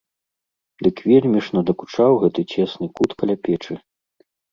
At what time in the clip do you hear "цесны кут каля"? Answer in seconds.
2.55-3.35